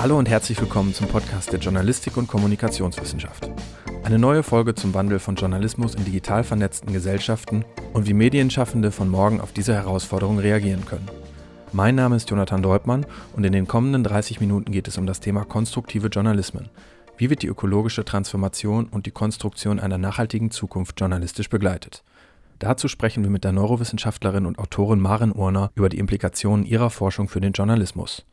[0.00, 3.50] Hallo und herzlich willkommen zum Podcast der Journalistik und Kommunikationswissenschaft.
[4.04, 7.64] Eine neue Folge zum Wandel von Journalismus in digital vernetzten Gesellschaften
[7.94, 11.08] und wie Medienschaffende von morgen auf diese Herausforderung reagieren können.
[11.72, 15.18] Mein Name ist Jonathan Deubmann und in den kommenden 30 Minuten geht es um das
[15.18, 16.68] Thema konstruktive Journalismen.
[17.16, 22.04] Wie wird die ökologische Transformation und die Konstruktion einer nachhaltigen Zukunft journalistisch begleitet?
[22.60, 27.28] Dazu sprechen wir mit der Neurowissenschaftlerin und Autorin Maren Urner über die Implikationen ihrer Forschung
[27.28, 28.24] für den Journalismus.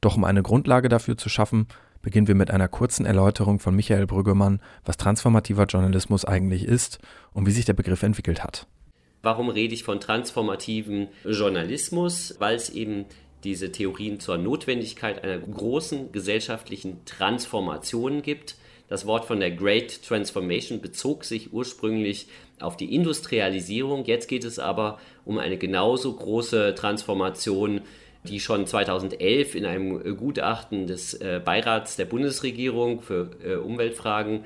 [0.00, 1.66] Doch um eine Grundlage dafür zu schaffen,
[2.02, 6.98] beginnen wir mit einer kurzen Erläuterung von Michael Brüggemann, was transformativer Journalismus eigentlich ist
[7.32, 8.66] und wie sich der Begriff entwickelt hat.
[9.22, 12.36] Warum rede ich von transformativem Journalismus?
[12.38, 13.04] Weil es eben
[13.44, 18.56] diese Theorien zur Notwendigkeit einer großen gesellschaftlichen Transformation gibt.
[18.88, 22.28] Das Wort von der Great Transformation bezog sich ursprünglich
[22.60, 24.04] auf die Industrialisierung.
[24.04, 27.82] Jetzt geht es aber um eine genauso große Transformation
[28.24, 34.44] die schon 2011 in einem Gutachten des äh, Beirats der Bundesregierung für äh, Umweltfragen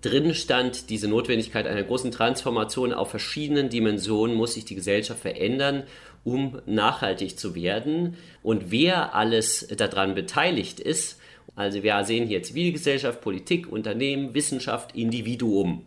[0.00, 5.84] drin stand, diese Notwendigkeit einer großen Transformation auf verschiedenen Dimensionen muss sich die Gesellschaft verändern,
[6.24, 8.16] um nachhaltig zu werden.
[8.42, 11.18] Und wer alles daran beteiligt ist,
[11.56, 15.86] also wir sehen hier Zivilgesellschaft, Politik, Unternehmen, Wissenschaft, Individuum.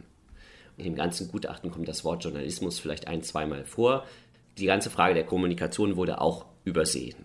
[0.77, 4.05] In dem ganzen Gutachten kommt das Wort Journalismus vielleicht ein, zweimal vor.
[4.57, 7.15] Die ganze Frage der Kommunikation wurde auch übersehen.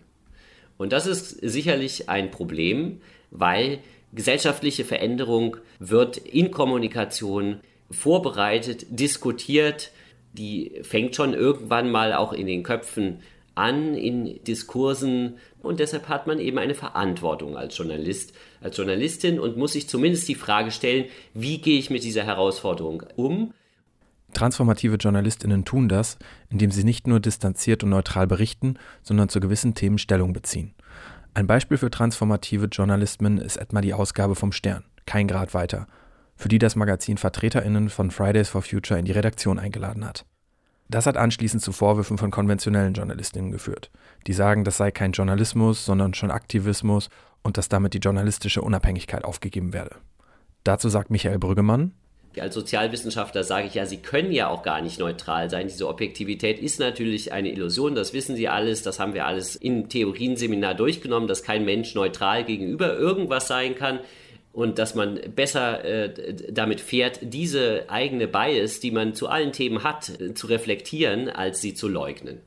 [0.77, 3.79] Und das ist sicherlich ein Problem, weil
[4.13, 7.59] gesellschaftliche Veränderung wird in Kommunikation
[7.91, 9.91] vorbereitet, diskutiert,
[10.33, 13.19] die fängt schon irgendwann mal auch in den Köpfen
[13.53, 15.37] an, in Diskursen.
[15.61, 20.27] Und deshalb hat man eben eine Verantwortung als Journalist, als Journalistin und muss sich zumindest
[20.27, 23.53] die Frage stellen, wie gehe ich mit dieser Herausforderung um
[24.33, 26.17] Transformative JournalistInnen tun das,
[26.49, 30.73] indem sie nicht nur distanziert und neutral berichten, sondern zu gewissen Themen Stellung beziehen.
[31.33, 35.87] Ein Beispiel für transformative Journalismen ist etwa die Ausgabe vom Stern, kein Grad weiter,
[36.35, 40.25] für die das Magazin VertreterInnen von Fridays for Future in die Redaktion eingeladen hat.
[40.89, 43.89] Das hat anschließend zu Vorwürfen von konventionellen JournalistInnen geführt,
[44.27, 47.09] die sagen, das sei kein Journalismus, sondern schon Aktivismus
[47.41, 49.95] und dass damit die journalistische Unabhängigkeit aufgegeben werde.
[50.63, 51.93] Dazu sagt Michael Brüggemann,
[52.39, 55.67] als Sozialwissenschaftler sage ich ja, Sie können ja auch gar nicht neutral sein.
[55.67, 59.89] Diese Objektivität ist natürlich eine Illusion, das wissen Sie alles, das haben wir alles im
[59.89, 63.99] Theorienseminar durchgenommen, dass kein Mensch neutral gegenüber irgendwas sein kann
[64.53, 69.83] und dass man besser äh, damit fährt, diese eigene Bias, die man zu allen Themen
[69.83, 72.39] hat, äh, zu reflektieren, als sie zu leugnen.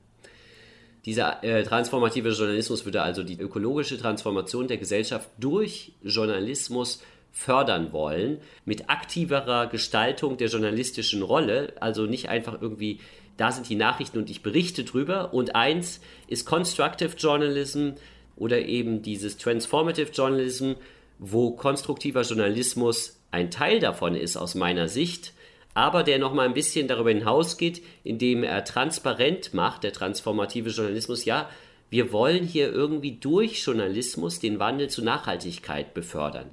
[1.05, 7.03] Dieser äh, transformative Journalismus würde also die ökologische Transformation der Gesellschaft durch Journalismus
[7.37, 12.99] fördern wollen, mit aktiverer Gestaltung der journalistischen Rolle, also nicht einfach irgendwie,
[13.37, 15.35] da sind die Nachrichten und ich berichte drüber.
[15.35, 17.91] Und eins ist Constructive Journalism
[18.37, 20.73] oder eben dieses Transformative Journalism,
[21.19, 25.35] wo konstruktiver Journalismus ein Teil davon ist aus meiner Sicht,
[25.75, 31.27] aber der noch mal ein bisschen darüber hinausgeht, indem er transparent macht, der transformative Journalismus,
[31.27, 31.51] ja,
[31.91, 36.51] wir wollen hier irgendwie durch Journalismus den Wandel zu Nachhaltigkeit befördern.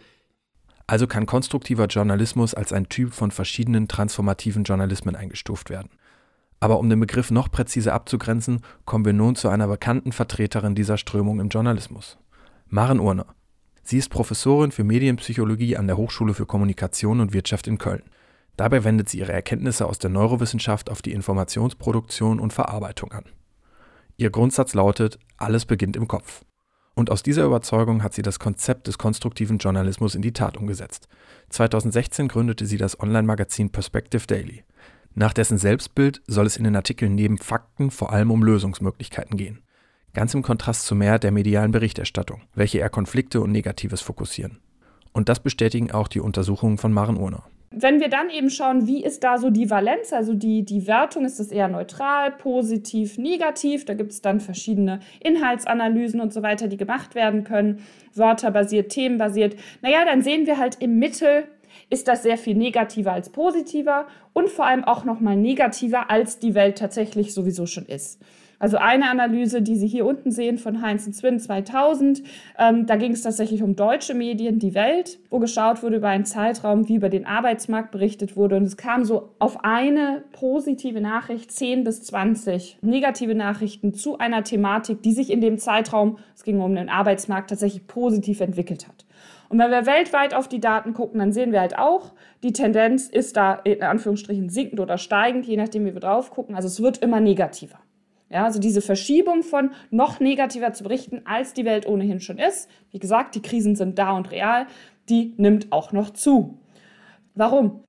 [0.88, 5.90] Also kann konstruktiver Journalismus als ein Typ von verschiedenen transformativen Journalismen eingestuft werden.
[6.60, 10.98] Aber um den Begriff noch präziser abzugrenzen, kommen wir nun zu einer bekannten Vertreterin dieser
[10.98, 12.18] Strömung im Journalismus.
[12.68, 13.28] Maren Urner.
[13.84, 18.04] Sie ist Professorin für Medienpsychologie an der Hochschule für Kommunikation und Wirtschaft in Köln.
[18.56, 23.26] Dabei wendet sie ihre Erkenntnisse aus der Neurowissenschaft auf die Informationsproduktion und Verarbeitung an.
[24.16, 26.46] Ihr Grundsatz lautet, alles beginnt im Kopf.
[26.96, 31.08] Und aus dieser Überzeugung hat sie das Konzept des konstruktiven Journalismus in die Tat umgesetzt.
[31.50, 34.64] 2016 gründete sie das Online-Magazin Perspective Daily.
[35.16, 39.62] Nach dessen Selbstbild soll es in den Artikeln neben Fakten vor allem um Lösungsmöglichkeiten gehen.
[40.14, 44.60] Ganz im Kontrast zu mehr der medialen Berichterstattung, welche eher Konflikte und Negatives fokussieren.
[45.12, 47.44] Und das bestätigen auch die Untersuchungen von Maren Urner.
[47.76, 51.26] Wenn wir dann eben schauen, wie ist da so die Valenz, also die, die Wertung,
[51.26, 53.86] ist das eher neutral, positiv, negativ?
[53.86, 57.84] Da gibt es dann verschiedene Inhaltsanalysen und so weiter, die gemacht werden können,
[58.14, 59.56] wörterbasiert, themenbasiert.
[59.82, 61.46] Naja, dann sehen wir halt im Mittel,
[61.90, 66.54] ist das sehr viel negativer als positiver und vor allem auch nochmal negativer, als die
[66.54, 68.22] Welt tatsächlich sowieso schon ist.
[68.64, 72.24] Also eine Analyse, die Sie hier unten sehen von Heinz und Zwin 2000,
[72.58, 76.24] ähm, da ging es tatsächlich um deutsche Medien, die Welt, wo geschaut wurde über einen
[76.24, 78.56] Zeitraum, wie über den Arbeitsmarkt berichtet wurde.
[78.56, 84.46] Und es kam so auf eine positive Nachricht 10 bis 20 negative Nachrichten zu einer
[84.46, 89.04] Thematik, die sich in dem Zeitraum, es ging um den Arbeitsmarkt, tatsächlich positiv entwickelt hat.
[89.50, 92.14] Und wenn wir weltweit auf die Daten gucken, dann sehen wir halt auch,
[92.44, 96.56] die Tendenz ist da in Anführungsstrichen sinkend oder steigend, je nachdem, wie wir drauf gucken.
[96.56, 97.83] Also es wird immer negativer.
[98.34, 102.68] Ja, also diese Verschiebung von noch negativer zu berichten, als die Welt ohnehin schon ist.
[102.90, 104.66] Wie gesagt, die Krisen sind da und real,
[105.08, 106.58] die nimmt auch noch zu.
[107.36, 107.84] Warum?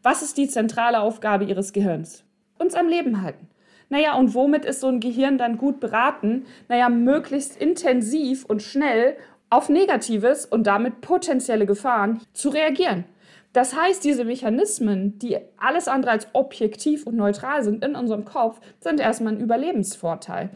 [0.00, 2.24] Was ist die zentrale Aufgabe Ihres Gehirns?
[2.60, 3.48] Uns am Leben halten.
[3.88, 6.46] Naja, und womit ist so ein Gehirn dann gut beraten?
[6.68, 9.16] Naja, möglichst intensiv und schnell
[9.50, 13.04] auf Negatives und damit potenzielle Gefahren zu reagieren.
[13.52, 18.60] Das heißt, diese Mechanismen, die alles andere als objektiv und neutral sind in unserem Kopf,
[18.80, 20.50] sind erstmal ein Überlebensvorteil.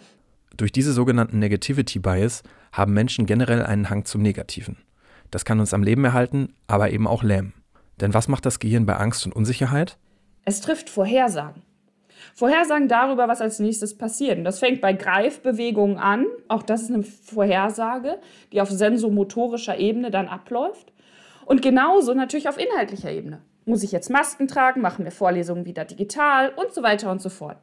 [0.56, 4.78] Durch diese sogenannten Negativity Bias haben Menschen generell einen Hang zum Negativen.
[5.31, 7.52] Das kann uns am Leben erhalten, aber eben auch lähmen.
[8.00, 9.98] Denn was macht das Gehirn bei Angst und Unsicherheit?
[10.44, 11.62] Es trifft Vorhersagen.
[12.34, 14.38] Vorhersagen darüber, was als nächstes passiert.
[14.38, 16.26] Und das fängt bei Greifbewegungen an.
[16.48, 18.19] Auch das ist eine Vorhersage,
[18.52, 20.93] die auf sensomotorischer Ebene dann abläuft.
[21.46, 23.40] Und genauso natürlich auf inhaltlicher Ebene.
[23.64, 24.82] Muss ich jetzt Masken tragen?
[24.82, 26.50] Machen wir Vorlesungen wieder digital?
[26.50, 27.56] Und so weiter und so fort.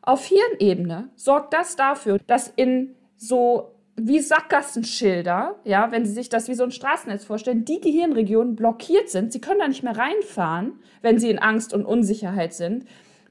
[0.00, 6.48] Auf Hirnebene sorgt das dafür, dass in so wie Sackgassenschilder, ja, wenn Sie sich das
[6.48, 9.30] wie so ein Straßennetz vorstellen, die Gehirnregionen blockiert sind.
[9.30, 12.86] Sie können da nicht mehr reinfahren, wenn Sie in Angst und Unsicherheit sind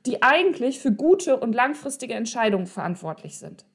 [0.06, 3.66] die eigentlich für gute und langfristige Entscheidungen verantwortlich sind.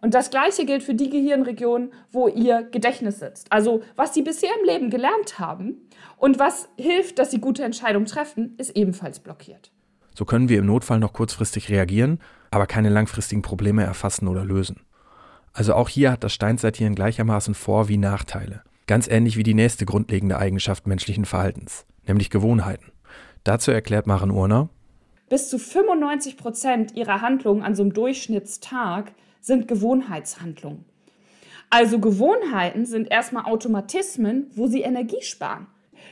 [0.00, 3.50] Und das Gleiche gilt für die Gehirnregionen, wo ihr Gedächtnis sitzt.
[3.50, 8.06] Also was sie bisher im Leben gelernt haben und was hilft, dass sie gute Entscheidungen
[8.06, 9.72] treffen, ist ebenfalls blockiert.
[10.14, 14.80] So können wir im Notfall noch kurzfristig reagieren, aber keine langfristigen Probleme erfassen oder lösen.
[15.52, 18.62] Also auch hier hat das Steinzeithirn gleichermaßen Vor- wie Nachteile.
[18.86, 22.92] Ganz ähnlich wie die nächste grundlegende Eigenschaft menschlichen Verhaltens, nämlich Gewohnheiten.
[23.44, 24.68] Dazu erklärt Maren Urner,
[25.28, 29.12] bis zu 95 Prozent ihrer Handlungen an so einem Durchschnittstag
[29.48, 30.84] sind Gewohnheitshandlungen.
[31.70, 35.66] Also Gewohnheiten sind erstmal Automatismen, wo sie Energie sparen.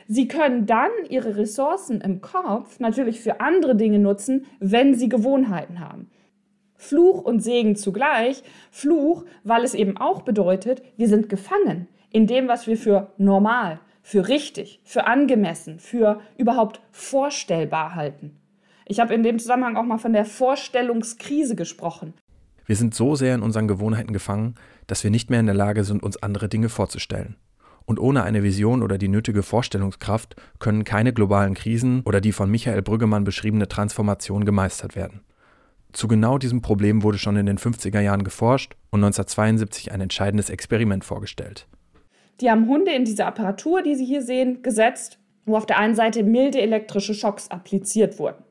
[0.08, 5.78] Sie können dann ihre Ressourcen im Kopf natürlich für andere Dinge nutzen, wenn sie Gewohnheiten
[5.78, 6.10] haben.
[6.74, 8.42] Fluch und Segen zugleich.
[8.70, 13.80] Fluch, weil es eben auch bedeutet, wir sind gefangen in dem, was wir für normal,
[14.02, 18.36] für richtig, für angemessen, für überhaupt vorstellbar halten.
[18.86, 22.14] Ich habe in dem Zusammenhang auch mal von der Vorstellungskrise gesprochen.
[22.66, 24.56] Wir sind so sehr in unseren Gewohnheiten gefangen,
[24.88, 27.36] dass wir nicht mehr in der Lage sind, uns andere Dinge vorzustellen.
[27.84, 32.50] Und ohne eine Vision oder die nötige Vorstellungskraft können keine globalen Krisen oder die von
[32.50, 35.20] Michael Brüggemann beschriebene Transformation gemeistert werden.
[35.92, 40.50] Zu genau diesem Problem wurde schon in den 50er Jahren geforscht und 1972 ein entscheidendes
[40.50, 41.68] Experiment vorgestellt.
[42.40, 45.94] Die haben Hunde in diese Apparatur, die Sie hier sehen, gesetzt, wo auf der einen
[45.94, 48.42] Seite milde elektrische Schocks appliziert wurden.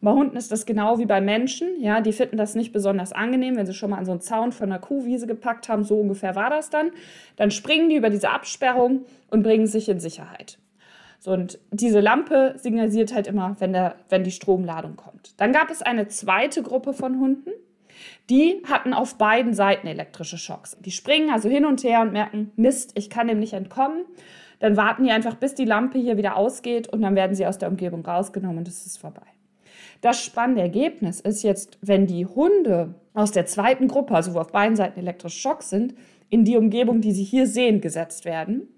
[0.00, 1.80] Bei Hunden ist das genau wie bei Menschen.
[1.80, 4.52] Ja, die finden das nicht besonders angenehm, wenn sie schon mal an so einen Zaun
[4.52, 5.82] von einer Kuhwiese gepackt haben.
[5.82, 6.90] So ungefähr war das dann.
[7.36, 10.58] Dann springen die über diese Absperrung und bringen sich in Sicherheit.
[11.18, 15.32] So, und diese Lampe signalisiert halt immer, wenn, der, wenn die Stromladung kommt.
[15.40, 17.50] Dann gab es eine zweite Gruppe von Hunden,
[18.30, 20.76] die hatten auf beiden Seiten elektrische Schocks.
[20.80, 24.04] Die springen also hin und her und merken, Mist, ich kann dem nicht entkommen.
[24.60, 27.58] Dann warten die einfach, bis die Lampe hier wieder ausgeht und dann werden sie aus
[27.58, 29.26] der Umgebung rausgenommen und es ist vorbei.
[30.00, 34.52] Das spannende Ergebnis ist jetzt, wenn die Hunde aus der zweiten Gruppe, also wo auf
[34.52, 35.94] beiden Seiten elektrische Schocks sind,
[36.30, 38.68] in die Umgebung, die Sie hier sehen, gesetzt werden.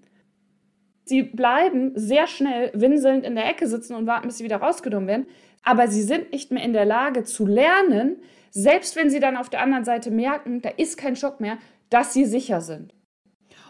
[1.03, 5.07] Sie bleiben sehr schnell winselnd in der Ecke sitzen und warten, bis sie wieder rausgenommen
[5.07, 5.25] werden.
[5.63, 8.17] Aber sie sind nicht mehr in der Lage zu lernen,
[8.51, 11.57] selbst wenn sie dann auf der anderen Seite merken, da ist kein Schock mehr,
[11.89, 12.93] dass sie sicher sind.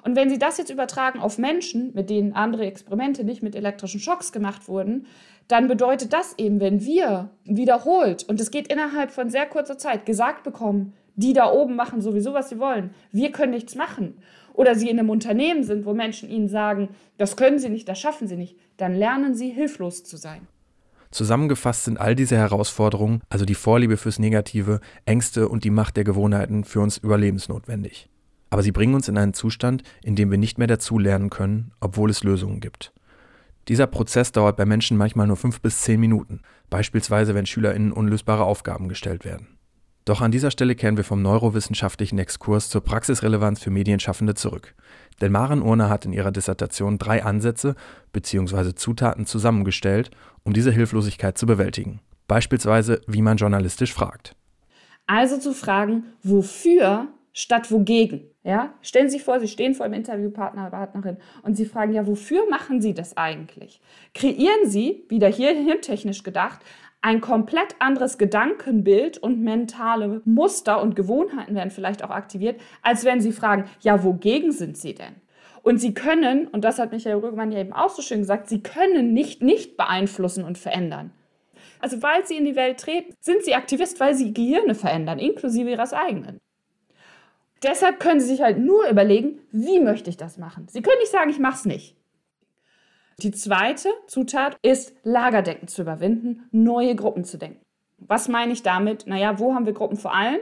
[0.04, 4.00] Und wenn Sie das jetzt übertragen auf Menschen, mit denen andere Experimente nicht mit elektrischen
[4.00, 5.06] Schocks gemacht wurden,
[5.52, 10.06] dann bedeutet das eben, wenn wir wiederholt, und es geht innerhalb von sehr kurzer Zeit,
[10.06, 14.16] gesagt bekommen, die da oben machen sowieso, was sie wollen, wir können nichts machen,
[14.54, 18.00] oder sie in einem Unternehmen sind, wo Menschen ihnen sagen, das können sie nicht, das
[18.00, 20.48] schaffen sie nicht, dann lernen sie hilflos zu sein.
[21.12, 26.06] Zusammengefasst sind all diese Herausforderungen, also die Vorliebe fürs Negative, Ängste und die Macht der
[26.06, 28.08] Gewohnheiten für uns überlebensnotwendig.
[28.50, 32.10] Aber sie bringen uns in einen Zustand, in dem wir nicht mehr dazulernen können, obwohl
[32.10, 32.94] es Lösungen gibt.
[33.68, 38.44] Dieser Prozess dauert bei Menschen manchmal nur fünf bis zehn Minuten, beispielsweise wenn SchülerInnen unlösbare
[38.44, 39.58] Aufgaben gestellt werden.
[40.06, 44.74] Doch an dieser Stelle kehren wir vom neurowissenschaftlichen Exkurs zur Praxisrelevanz für Medienschaffende zurück.
[45.22, 47.76] Denn Maren Urner hat in ihrer Dissertation drei Ansätze
[48.12, 48.74] bzw.
[48.74, 50.10] Zutaten zusammengestellt,
[50.44, 52.00] um diese Hilflosigkeit zu bewältigen.
[52.28, 54.36] Beispielsweise, wie man journalistisch fragt.
[55.06, 58.30] Also zu fragen, wofür statt wogegen.
[58.44, 58.74] Ja?
[58.82, 62.50] Stellen Sie sich vor, Sie stehen vor einem Interviewpartner, Partnerin und Sie fragen, ja, wofür
[62.50, 63.82] machen Sie das eigentlich?
[64.14, 66.62] Kreieren Sie, wieder hier hirntechnisch gedacht,
[67.02, 73.22] ein komplett anderes Gedankenbild und mentale Muster und Gewohnheiten werden vielleicht auch aktiviert, als wenn
[73.22, 75.16] Sie fragen, ja, wogegen sind Sie denn?
[75.64, 78.62] Und Sie können, und das hat Michael Rügemann ja eben auch so schön gesagt, Sie
[78.62, 81.12] können nicht nicht beeinflussen und verändern.
[81.82, 85.72] Also weil sie in die Welt treten, sind sie Aktivist, weil sie Gehirne verändern, inklusive
[85.72, 86.40] ihres eigenen.
[87.64, 90.68] Deshalb können sie sich halt nur überlegen, wie möchte ich das machen.
[90.70, 91.96] Sie können nicht sagen, ich mache es nicht.
[93.20, 97.62] Die zweite Zutat ist, Lagerdenken zu überwinden, neue Gruppen zu denken.
[98.00, 99.06] Was meine ich damit?
[99.06, 100.40] Naja, wo haben wir Gruppen vor allem?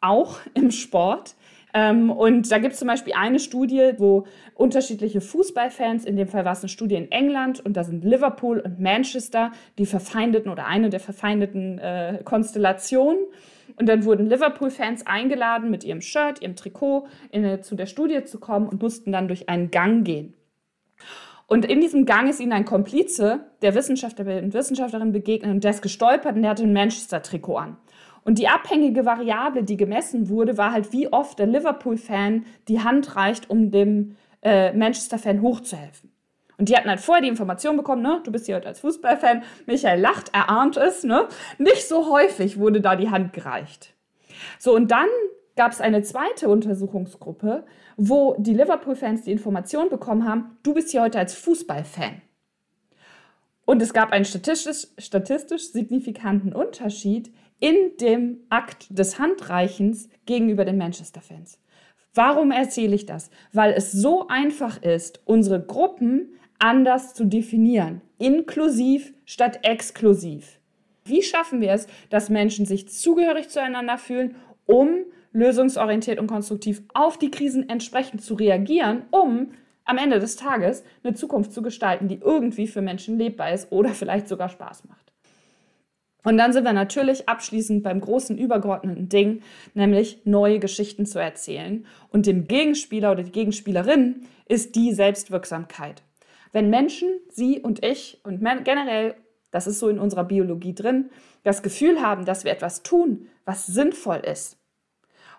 [0.00, 1.36] Auch im Sport.
[1.72, 6.44] Ähm, und da gibt es zum Beispiel eine Studie, wo unterschiedliche Fußballfans, in dem Fall
[6.44, 10.66] war es eine Studie in England, und da sind Liverpool und Manchester die verfeindeten oder
[10.66, 13.18] eine der verfeindeten äh, Konstellationen.
[13.78, 18.40] Und dann wurden Liverpool-Fans eingeladen, mit ihrem Shirt, ihrem Trikot in, zu der Studie zu
[18.40, 20.34] kommen und mussten dann durch einen Gang gehen.
[21.46, 25.70] Und in diesem Gang ist ihnen ein Komplize der Wissenschaftler und Wissenschaftlerin begegnet und der
[25.70, 27.76] ist gestolpert und der hatte ein Manchester-Trikot an.
[28.24, 33.14] Und die abhängige Variable, die gemessen wurde, war halt, wie oft der Liverpool-Fan die Hand
[33.14, 36.10] reicht, um dem äh, Manchester-Fan hochzuhelfen.
[36.58, 39.42] Und die hatten halt vorher die Information bekommen, ne, du bist hier heute als Fußballfan,
[39.66, 41.28] Michael lacht, er ahnt es, ne?
[41.58, 43.94] Nicht so häufig wurde da die Hand gereicht.
[44.58, 45.08] So, und dann
[45.54, 47.64] gab es eine zweite Untersuchungsgruppe,
[47.96, 52.22] wo die Liverpool-Fans die Information bekommen haben, du bist hier heute als Fußballfan.
[53.64, 60.78] Und es gab einen statistisch, statistisch signifikanten Unterschied in dem Akt des Handreichens gegenüber den
[60.78, 61.58] Manchester-Fans.
[62.14, 63.30] Warum erzähle ich das?
[63.52, 68.00] Weil es so einfach ist, unsere Gruppen anders zu definieren.
[68.18, 70.58] Inklusiv statt exklusiv.
[71.04, 74.36] Wie schaffen wir es, dass Menschen sich zugehörig zueinander fühlen,
[74.66, 79.52] um lösungsorientiert und konstruktiv auf die Krisen entsprechend zu reagieren, um
[79.84, 83.90] am Ende des Tages eine Zukunft zu gestalten, die irgendwie für Menschen lebbar ist oder
[83.90, 85.12] vielleicht sogar Spaß macht.
[86.24, 89.42] Und dann sind wir natürlich abschließend beim großen übergeordneten Ding,
[89.74, 91.86] nämlich neue Geschichten zu erzählen.
[92.08, 96.02] Und dem Gegenspieler oder die Gegenspielerin ist die Selbstwirksamkeit.
[96.56, 99.14] Wenn Menschen, Sie und ich und generell,
[99.50, 101.10] das ist so in unserer Biologie drin,
[101.42, 104.56] das Gefühl haben, dass wir etwas tun, was sinnvoll ist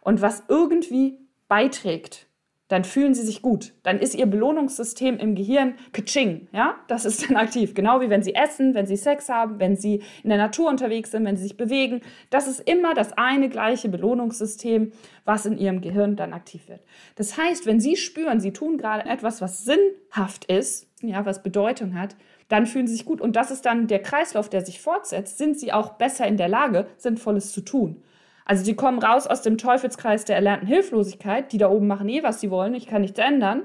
[0.01, 2.27] und was irgendwie beiträgt
[2.67, 3.73] dann fühlen sie sich gut.
[3.83, 6.75] Dann ist ihr Belohnungssystem im Gehirn kaching, ja?
[6.87, 7.73] Das ist dann aktiv.
[7.73, 11.11] Genau wie wenn sie essen, wenn sie Sex haben, wenn sie in der Natur unterwegs
[11.11, 12.01] sind, wenn sie sich bewegen.
[12.29, 14.91] Das ist immer das eine gleiche Belohnungssystem,
[15.23, 16.81] was in ihrem Gehirn dann aktiv wird.
[17.15, 21.99] Das heißt, wenn sie spüren, sie tun gerade etwas, was sinnhaft ist, ja, was Bedeutung
[21.99, 22.15] hat,
[22.47, 23.21] dann fühlen sie sich gut.
[23.21, 25.37] Und das ist dann der Kreislauf, der sich fortsetzt.
[25.37, 28.01] Sind sie auch besser in der Lage, Sinnvolles zu tun.
[28.45, 32.23] Also die kommen raus aus dem Teufelskreis der erlernten Hilflosigkeit, die da oben machen eh,
[32.23, 33.63] was sie wollen, ich kann nichts ändern,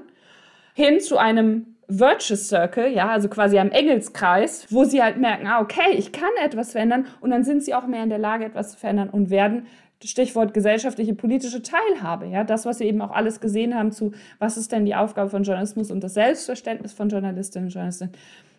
[0.73, 5.61] hin zu einem Virtuous Circle, ja, also quasi einem Engelskreis, wo sie halt merken, ah,
[5.61, 8.73] okay, ich kann etwas verändern und dann sind sie auch mehr in der Lage, etwas
[8.73, 9.67] zu verändern und werden
[10.07, 14.57] Stichwort gesellschaftliche politische Teilhabe, ja, das, was wir eben auch alles gesehen haben zu, was
[14.57, 18.11] ist denn die Aufgabe von Journalismus und das Selbstverständnis von Journalistinnen und Journalisten,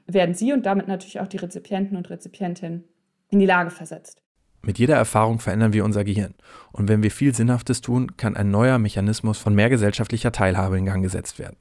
[0.07, 2.85] werden sie und damit natürlich auch die Rezipienten und Rezipientinnen
[3.31, 4.21] in die Lage versetzt.
[4.63, 6.35] Mit jeder Erfahrung verändern wir unser Gehirn.
[6.73, 10.87] Und wenn wir viel Sinnhaftes tun, kann ein neuer Mechanismus von mehr gesellschaftlicher Teilhabe in
[10.87, 11.57] Gang gesetzt werden.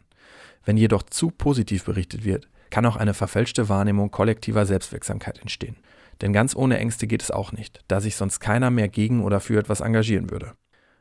[0.65, 5.75] Wenn jedoch zu positiv berichtet wird, kann auch eine verfälschte Wahrnehmung kollektiver Selbstwirksamkeit entstehen.
[6.21, 9.39] Denn ganz ohne Ängste geht es auch nicht, da sich sonst keiner mehr gegen oder
[9.39, 10.53] für etwas engagieren würde.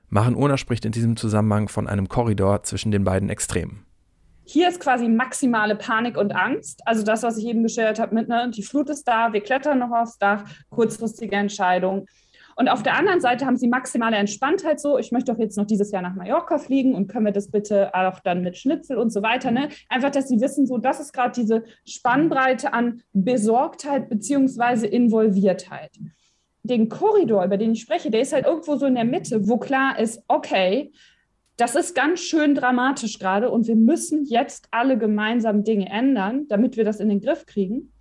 [0.08, 3.86] Machen Urner spricht in diesem Zusammenhang von einem Korridor zwischen den beiden Extremen.
[4.44, 6.82] Hier ist quasi maximale Panik und Angst.
[6.84, 9.78] Also das, was ich eben geschildert habe, mit ne, die Flut ist da, wir klettern
[9.78, 12.06] noch aufs Dach, kurzfristige Entscheidung.
[12.56, 15.66] Und auf der anderen Seite haben sie maximale Entspanntheit so, ich möchte doch jetzt noch
[15.66, 19.10] dieses Jahr nach Mallorca fliegen und können wir das bitte auch dann mit Schnitzel und
[19.10, 19.50] so weiter.
[19.50, 19.68] Ne?
[19.88, 25.92] Einfach, dass sie wissen, so, das ist gerade diese Spannbreite an Besorgtheit beziehungsweise Involviertheit.
[26.62, 29.58] Den Korridor, über den ich spreche, der ist halt irgendwo so in der Mitte, wo
[29.58, 30.92] klar ist, okay,
[31.56, 36.76] das ist ganz schön dramatisch gerade und wir müssen jetzt alle gemeinsam Dinge ändern, damit
[36.76, 37.91] wir das in den Griff kriegen.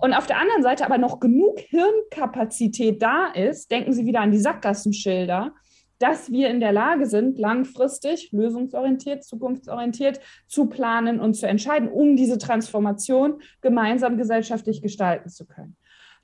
[0.00, 4.30] Und auf der anderen Seite aber noch genug Hirnkapazität da ist, denken Sie wieder an
[4.30, 5.52] die Sackgassenschilder,
[5.98, 12.14] dass wir in der Lage sind, langfristig, lösungsorientiert, zukunftsorientiert zu planen und zu entscheiden, um
[12.14, 15.76] diese Transformation gemeinsam gesellschaftlich gestalten zu können.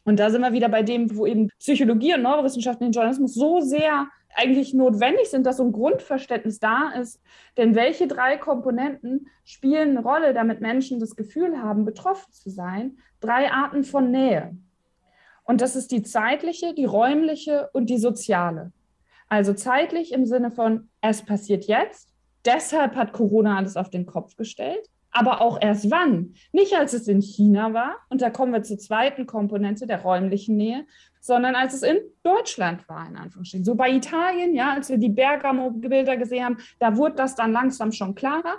[0.04, 3.60] Und da sind wir wieder bei dem, wo eben Psychologie und Neurowissenschaften den Journalismus so
[3.60, 7.20] sehr eigentlich notwendig sind, dass so ein Grundverständnis da ist.
[7.56, 12.98] Denn welche drei Komponenten spielen eine Rolle, damit Menschen das Gefühl haben, betroffen zu sein?
[13.20, 14.56] Drei Arten von Nähe.
[15.44, 18.72] Und das ist die zeitliche, die räumliche und die soziale.
[19.28, 22.14] Also zeitlich im Sinne von, es passiert jetzt,
[22.44, 26.34] deshalb hat Corona alles auf den Kopf gestellt aber auch erst wann.
[26.52, 30.56] Nicht als es in China war, und da kommen wir zur zweiten Komponente der räumlichen
[30.56, 30.86] Nähe,
[31.20, 33.64] sondern als es in Deutschland war, in Anführungsstrichen.
[33.64, 37.92] So bei Italien, ja, als wir die Bergamo-Bilder gesehen haben, da wurde das dann langsam
[37.92, 38.56] schon klarer.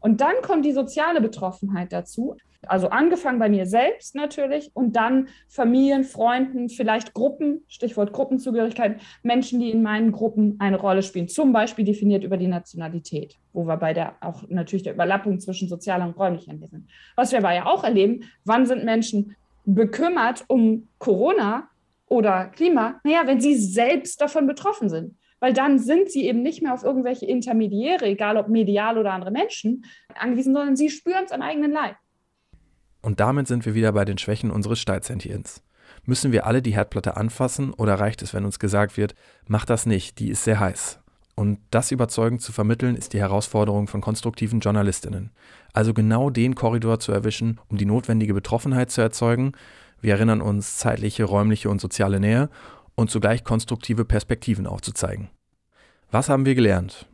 [0.00, 2.36] Und dann kommt die soziale Betroffenheit dazu.
[2.68, 9.60] Also angefangen bei mir selbst natürlich und dann Familien, Freunden, vielleicht Gruppen, Stichwort Gruppenzugehörigkeit, Menschen,
[9.60, 13.76] die in meinen Gruppen eine Rolle spielen, zum Beispiel definiert über die Nationalität, wo wir
[13.76, 16.88] bei der auch natürlich der Überlappung zwischen sozialer und räumlicher sind.
[17.14, 21.68] Was wir aber ja auch erleben, wann sind Menschen bekümmert um Corona
[22.08, 23.00] oder Klima?
[23.04, 26.82] Naja, wenn sie selbst davon betroffen sind weil dann sind sie eben nicht mehr auf
[26.82, 29.84] irgendwelche Intermediäre, egal ob medial oder andere Menschen,
[30.18, 31.94] angewiesen, sondern sie spüren es am eigenen Leib.
[33.00, 35.62] Und damit sind wir wieder bei den Schwächen unseres Steidsentiens.
[36.04, 39.14] Müssen wir alle die Herdplatte anfassen oder reicht es, wenn uns gesagt wird,
[39.46, 40.98] mach das nicht, die ist sehr heiß?
[41.36, 45.30] Und das überzeugend zu vermitteln, ist die Herausforderung von konstruktiven Journalistinnen.
[45.72, 49.52] Also genau den Korridor zu erwischen, um die notwendige Betroffenheit zu erzeugen.
[50.00, 52.50] Wir erinnern uns zeitliche, räumliche und soziale Nähe
[52.96, 55.28] und zugleich konstruktive Perspektiven aufzuzeigen.
[56.12, 57.08] Was haben wir gelernt?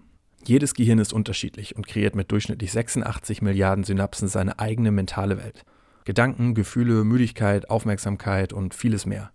[0.45, 5.65] Jedes Gehirn ist unterschiedlich und kreiert mit durchschnittlich 86 Milliarden Synapsen seine eigene mentale Welt.
[6.05, 9.31] Gedanken, Gefühle, Müdigkeit, Aufmerksamkeit und vieles mehr.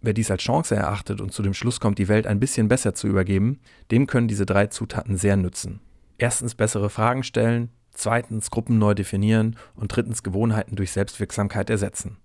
[0.00, 2.94] Wer dies als Chance erachtet und zu dem Schluss kommt, die Welt ein bisschen besser
[2.94, 3.58] zu übergeben,
[3.90, 5.80] dem können diese drei Zutaten sehr nützen.
[6.16, 12.16] Erstens bessere Fragen stellen, zweitens Gruppen neu definieren und drittens Gewohnheiten durch Selbstwirksamkeit ersetzen.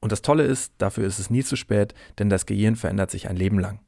[0.00, 3.28] Und das Tolle ist, dafür ist es nie zu spät, denn das Gehirn verändert sich
[3.28, 3.78] ein Leben lang.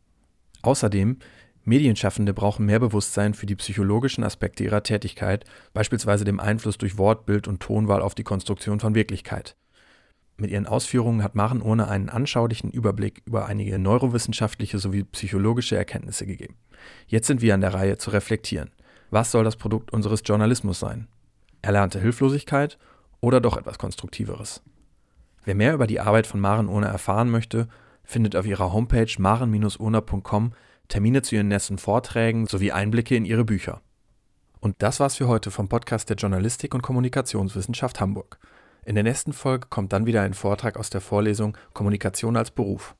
[0.62, 1.18] Außerdem
[1.66, 5.44] Medienschaffende brauchen mehr Bewusstsein für die psychologischen Aspekte ihrer Tätigkeit,
[5.74, 9.56] beispielsweise dem Einfluss durch Wort, Bild und Tonwahl auf die Konstruktion von Wirklichkeit.
[10.36, 16.24] Mit ihren Ausführungen hat Maren Urne einen anschaulichen Überblick über einige neurowissenschaftliche sowie psychologische Erkenntnisse
[16.24, 16.56] gegeben.
[17.08, 18.70] Jetzt sind wir an der Reihe zu reflektieren.
[19.10, 21.08] Was soll das Produkt unseres Journalismus sein?
[21.62, 22.78] Erlernte Hilflosigkeit
[23.20, 24.62] oder doch etwas Konstruktiveres?
[25.44, 27.66] Wer mehr über die Arbeit von Maren Urne erfahren möchte,
[28.04, 30.52] findet auf ihrer Homepage maren-urner.com
[30.88, 33.80] Termine zu ihren nächsten Vorträgen sowie Einblicke in ihre Bücher.
[34.60, 38.38] Und das war's für heute vom Podcast der Journalistik und Kommunikationswissenschaft Hamburg.
[38.84, 42.94] In der nächsten Folge kommt dann wieder ein Vortrag aus der Vorlesung Kommunikation als Beruf.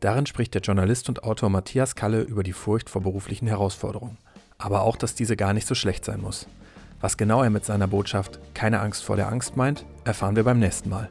[0.00, 4.18] Darin spricht der Journalist und Autor Matthias Kalle über die Furcht vor beruflichen Herausforderungen.
[4.58, 6.46] Aber auch, dass diese gar nicht so schlecht sein muss.
[7.00, 10.58] Was genau er mit seiner Botschaft Keine Angst vor der Angst meint, erfahren wir beim
[10.58, 11.10] nächsten Mal.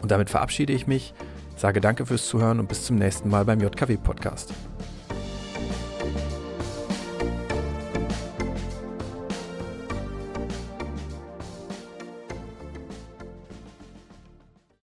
[0.00, 1.14] Und damit verabschiede ich mich,
[1.56, 4.54] sage danke fürs Zuhören und bis zum nächsten Mal beim JKW Podcast.